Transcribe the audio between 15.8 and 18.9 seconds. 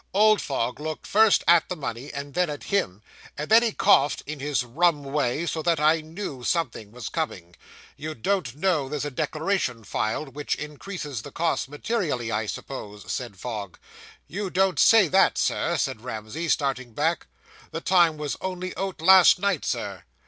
Ramsey, starting back; "the time was only